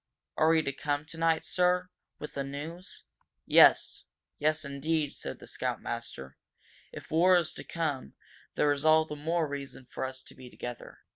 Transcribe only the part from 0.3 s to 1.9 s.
"Are we to come tonight, sir?" he